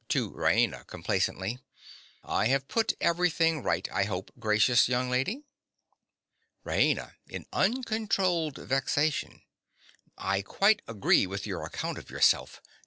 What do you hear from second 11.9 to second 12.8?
of yourself.